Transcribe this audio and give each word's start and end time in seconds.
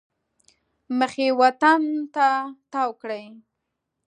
مخ 0.97 1.13
یې 1.23 1.29
وطن 1.41 1.81
ته 2.15 2.27
تاو 2.71 2.91
کړی. 3.01 3.23